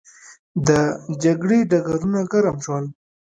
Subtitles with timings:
[0.67, 0.69] د
[1.23, 2.85] جګړې ډګرونه ګرم شول.